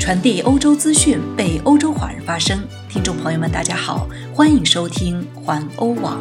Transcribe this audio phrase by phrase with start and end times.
[0.00, 2.58] 传递欧洲资讯，为欧洲华人发声。
[2.88, 6.18] 听众朋友们，大家好，欢迎收听环欧网。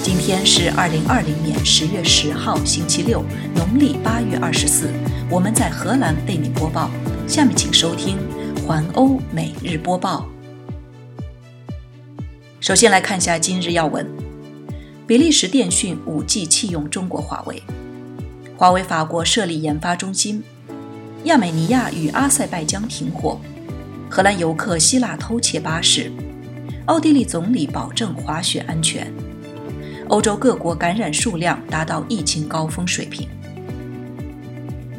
[0.00, 3.24] 今天是二零二零年十月十号，星期六，
[3.56, 4.88] 农历八月二十四。
[5.28, 6.88] 我们在荷兰为您播报。
[7.26, 8.16] 下面请收听
[8.64, 10.28] 环欧每日播报。
[12.60, 14.08] 首先来看一下今日要闻：
[15.08, 17.60] 比利时电讯五 G 弃用中国华为，
[18.56, 20.44] 华为法国设立研发中心。
[21.24, 23.38] 亚美尼亚与阿塞拜疆停火，
[24.08, 26.10] 荷兰游客希腊偷窃巴士，
[26.86, 29.12] 奥地利总理保证滑雪安全，
[30.08, 33.28] 欧洲各国感染数量达到疫情高峰水平。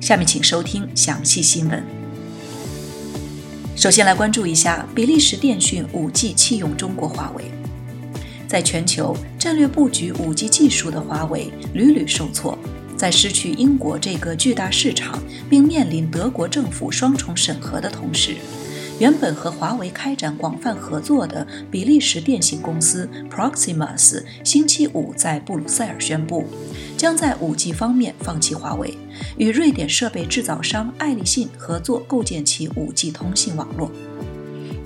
[0.00, 1.84] 下面请收听详细新闻。
[3.76, 7.44] 首先来关注一下比利时电讯 5G 弃用中国华为，
[8.48, 12.58] 在全球战略布局 5G 技术的华为屡屡受挫。
[12.96, 18.34] 在失去英国这个巨大市场，并面临德国政府双重审核的同时，
[18.98, 26.44] 原本和华为开展广泛合作的比利时电信公司 Proximus 星期五在布鲁塞尔宣布，
[26.96, 28.96] 将在 5G 方面放弃华为，
[29.36, 33.90] 与瑞典设备制造商爱立信合作构建其 5G 通信网络。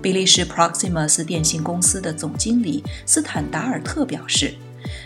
[0.02, 4.54] 比利时 Proximus 电信公司的总经理斯坦达尔特表示。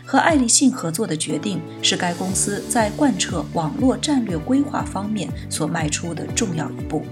[0.04, 7.04] 和爱立信合作的决定是该公司在贯彻网络战略规划方面所迈出的重要一步。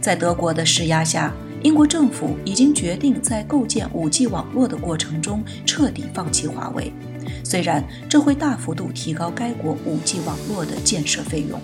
[0.00, 6.92] 在德国的施压下，英国政府已经决定在构建 5G 网络的过程中彻底放弃华为，
[7.44, 11.60] 虽然这会大幅度提高该国 5G 网络的建设费用。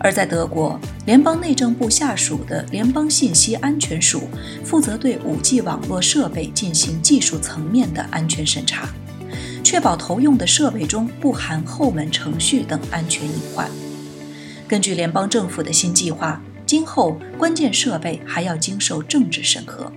[0.00, 4.28] 而在德国，联邦内政部下属的联邦信息安全署
[4.64, 8.88] 负责对 5G 网络设备进行技术层面的安全审查，
[9.64, 13.68] 确保投用的设备中不含后门程序等安全隐患。
[14.68, 19.90] 根据联邦政府的新计划，今后关键设备还要经受政治审核。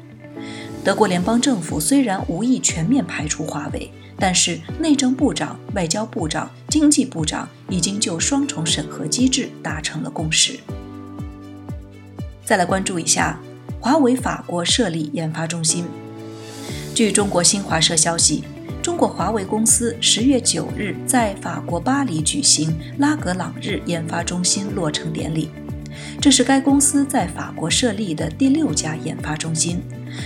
[0.83, 3.91] 德国联邦政府虽然无意全面排除华为。
[4.17, 10.59] 但是，内政部长、外交部长、经济部长已经就双重审核机制达成了共识。
[12.45, 13.39] 再来关注一下，
[13.79, 15.85] 华为法国设立研发中心。
[16.93, 18.43] 据中国新华社消息，
[18.83, 25.49] 中国华为公司十月九日在法国巴黎举行拉格朗日研发中心落成典礼，
[26.19, 29.81] 这是该公司在法国设立的第六家研发中心，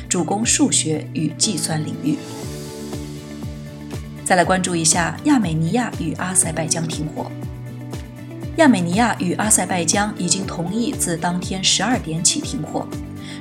[0.08, 2.18] 主攻数学与计算领域。
[4.24, 7.32] 再来关注一下亚美尼亚与阿塞拜疆停火。
[8.58, 12.88] 亚美尼亚与阿塞拜疆已经同意自当天十二点起停火，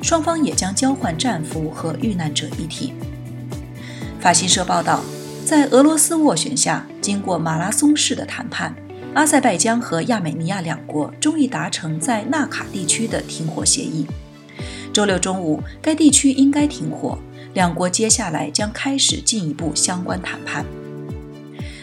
[0.02, 2.92] 双方也将交换战俘和遇难者遗体。
[4.20, 5.00] 法新社报道，
[5.46, 8.74] 在俄罗斯斡旋下，经过马拉松式的谈判，
[9.14, 14.04] 阿塞拜疆和亚美尼亚两国终于达成在纳卡地区的停火协议。
[14.92, 17.16] 周六中午，该地区应该停火。
[17.54, 20.66] 两国接下来将开始进一步相关谈判。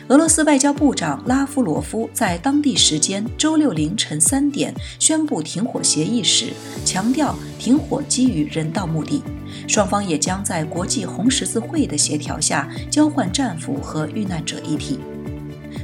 [0.09, 6.47] 俄罗斯外交部长拉夫罗夫在当地时间周六凌晨三点宣布停火协议时，
[6.84, 9.24] 强调停火基于人道目的，
[9.70, 15.00] 双方也将在国际红十字会的协调下交换战俘和遇难者遗体。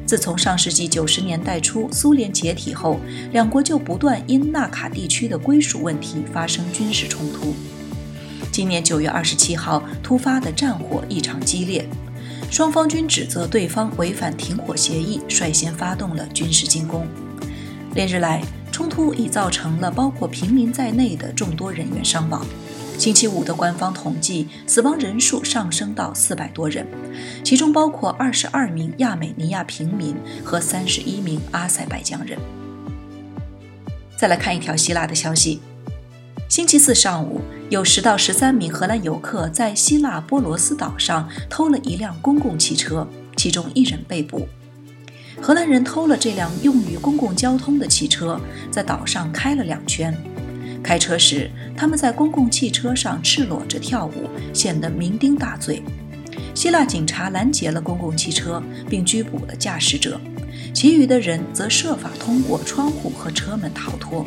[0.07, 2.97] 自从上世纪九十年代初苏联解体后，
[3.33, 7.53] 两国就不断因纳卡地区的归属问题发生军事冲突。
[8.49, 11.85] 今年九月二十七号突发的战火异常激烈，
[12.49, 17.05] 双方均指责对方违反停火协议，率先发动了军事进攻。
[17.93, 18.41] 连日来，
[18.71, 22.45] 冲突已造成了包括平民在内的众多人员伤亡。
[22.97, 26.85] 星期五的官方统计，死亡人数上升到四百多人，
[27.43, 32.37] 其中包括二十二名亚美尼亚平民和三十一名阿塞拜疆人。
[34.17, 35.61] 再来看一条希腊的消息。
[36.49, 44.47] 星期四上午，有十到十三名荷兰游客在希腊波罗斯岛上偷了一辆公共汽车，其中一人被捕。
[45.39, 48.39] 荷兰人偷了这辆用于公共交通的汽车，
[48.71, 50.11] 在岛上开了两圈。
[50.83, 55.83] 开车时，他们在公共汽车上赤裸着跳舞，显得酩酊大醉。
[56.53, 60.19] 希腊警察拦截了公共汽车，并拘捕了驾驶者，
[60.73, 64.25] 其余的人则设法通过窗户和车门逃脱。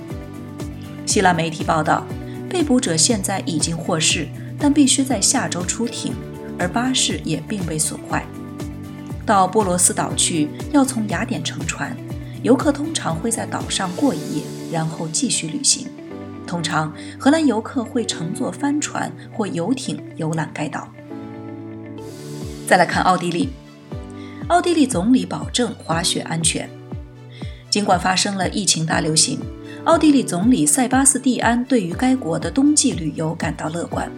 [1.07, 2.07] 希腊媒体报道，
[2.49, 6.15] 被捕者现在已经获释，但必须在下周出庭，
[6.59, 8.25] 而巴士也并未损坏。
[9.27, 11.97] 到波罗斯岛去要从雅典乘船，
[12.43, 15.89] 游客通常会在岛上过一夜，然后继续旅行。
[16.51, 20.89] 通常，荷兰游客会乘坐帆船或游艇游览该岛。
[22.67, 23.51] 再来看奥地利，
[24.49, 26.69] 奥地利总理保证滑雪安全，
[27.71, 29.39] 尽管发生了疫情大流行。
[29.85, 34.11] 奥地利总理塞巴斯蒂安对于该国的冬季旅游感到乐观。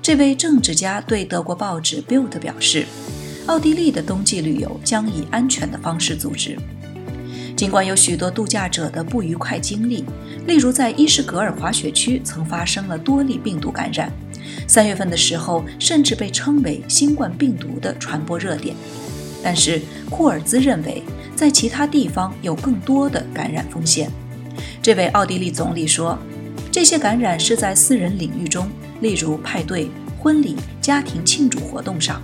[0.00, 2.86] 这位政治家对德国报纸《build》表示，
[3.46, 6.56] 奥地利的冬季旅游将以安全的方式组织。
[7.56, 10.04] 尽管有许多度假者的不愉快经历，
[10.46, 14.12] 例如在伊什格尔滑雪区曾发生了多例病毒感染，
[14.68, 18.76] 三月份的时候甚至被称为新冠病毒的传播热点。
[19.42, 19.80] 但是
[20.10, 21.02] 库尔兹认为，
[21.34, 24.10] 在其他地方有更多的感染风险。
[24.82, 26.18] 这位奥地利总理说，
[26.70, 28.68] 这些感染是在私人领域中，
[29.00, 29.88] 例如派对、
[30.18, 32.20] 婚礼、家庭庆祝活动上，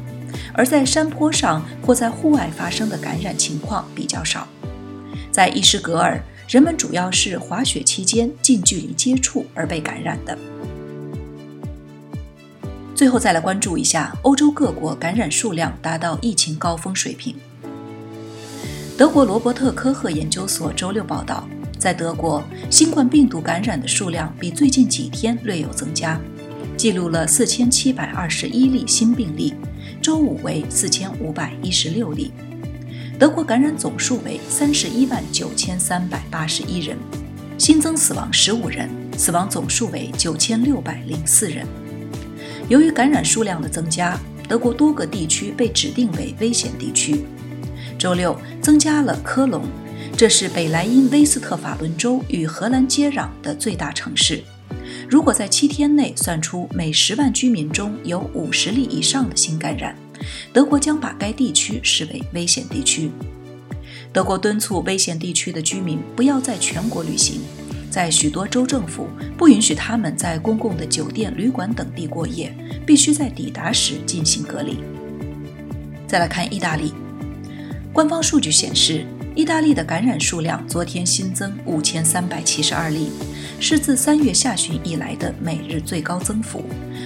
[0.53, 4.47] 而在山坡上或在户外发生的感染情况比较少。
[5.33, 10.37] 在伊什格尔，人们主要是滑雪期间近距离接触而被感染的。
[12.95, 17.35] 最后再来关注一下欧洲各国感染数量达到疫情高峰水平。
[18.99, 26.21] 德国罗伯特科赫研究所周六报道，在德国新冠病毒感染的数量比最近几天略有增加，
[26.77, 29.55] 记录了四千七百二十一例新病例，
[30.03, 32.31] 周五为四千五百一十六例。
[33.23, 36.99] 德国感染总数为三十一万九千三百八十一人，
[37.57, 41.65] 新增死亡十五人，死亡总数为九千六百零四人。
[42.69, 47.25] 由于感染数量的增加，德国多个地区被指定为危险地区。
[47.97, 49.63] 周六增加了科隆，
[50.17, 54.43] 这是北莱茵威斯特法伦州与荷兰接壤的最大城市。
[55.09, 59.95] 如果在七天内算出每十万居民中有五十例以上的新感染，
[60.53, 63.11] 德国将把该地区视为危险地区。
[64.13, 67.41] 德国敦促危险地区的居民不要在全国旅行。
[67.91, 72.55] 在许多州政府不允许他们在公共的酒店、旅馆等地过夜，
[72.87, 74.79] 必须在抵达时进行隔离。
[76.07, 76.95] 再来看意大利，
[77.93, 83.11] 官方数据显示，意大利的感染数量昨天新增五千三百七十二例，
[83.59, 86.63] 是自三月下旬以来的每日最高增幅，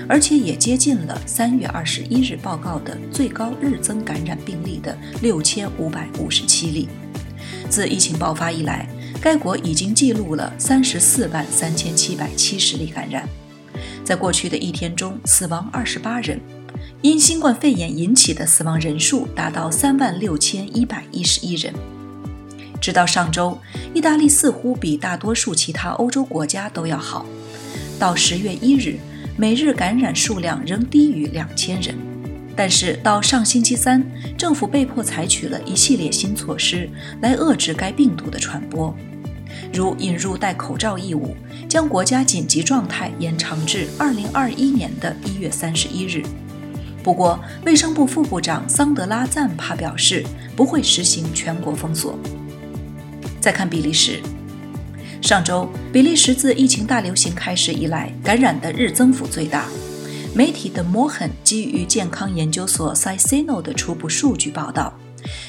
[0.08, 6.88] 而且也接近了三月二十一日报告的最高日增感染病例的六千五百五十七例。
[7.70, 8.88] 自疫情爆发以来。
[9.18, 13.26] 该国已经记录了三十四万三千七百七十例感染，
[14.04, 16.38] 在过去的一天中死亡二十八人，
[17.00, 21.74] 因新冠肺炎引起的死亡人数达到三万六千一百一十一人。
[22.80, 23.58] 直到上周，
[23.94, 27.26] 意大利似乎比大多数其他欧洲国家都要好。
[27.98, 28.98] 到十月一日，
[29.36, 31.94] 每日感染数量仍低于两千人。
[32.54, 34.02] 但是到上星期三，
[34.38, 36.88] 政府被迫采取了一系列新措施
[37.20, 38.96] 来遏制该病毒的传播，
[39.72, 41.36] 如引入戴口罩义务，
[41.68, 46.22] 将国家紧急状态延长至二零二一年的一月三十一日。
[47.02, 50.24] 不过，卫生部副部长桑德拉赞帕表示
[50.56, 52.18] 不会实行全国封锁。
[53.46, 54.20] 再看比利时，
[55.22, 59.68] 上周比利时自疫情大流行开始以来，感染的日增幅最大。
[60.34, 64.92] 媒体的摩肯基于健康研究所 Cicino 的初步数据报道，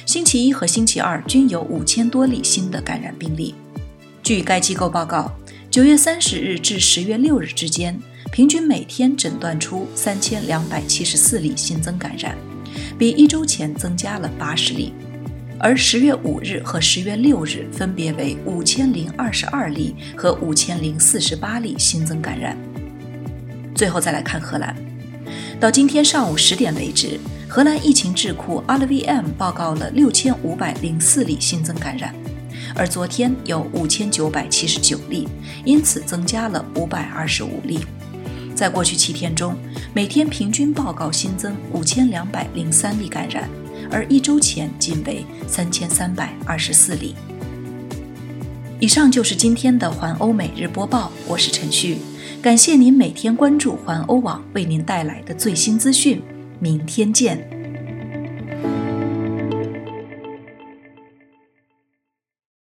[0.06, 3.56] 星期一和星期二均有五千多例新的感染病例。
[4.22, 5.32] 据该机构报告，
[5.72, 8.00] 九月三十日至十月六日之间，
[8.32, 12.38] 平均每天诊断出三千两百七十四例新增感染，
[12.96, 14.94] 比一周前增加了八十例。
[15.60, 22.56] 而十月五日和十月六日分别为五千零二十二例和五千零四十八例新增感染。
[23.74, 24.76] 最后再来看荷兰，
[25.60, 32.14] 到今天上午十点为止，荷兰疫情智库 RVM 报告了六千五百零四例新增感染，
[32.76, 35.28] 而昨天有五千九百七十九例，
[35.66, 37.80] 因此增加了五百二十五例。
[38.56, 39.56] 在过去七天中，
[39.94, 43.48] 每天平均报告新增五千两百零三例感染，
[43.92, 47.16] 而一周前仅为三千三百二十四例。
[48.80, 51.98] 以上就是今天的环欧每日播报，我是陈旭。
[52.42, 56.22] 感谢您每天关注环欧网为您带来的最新资讯，
[56.60, 57.57] 明天见。